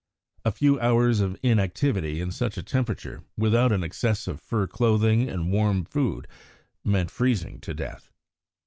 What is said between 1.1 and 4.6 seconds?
of inactivity in such a temperature, without an excess of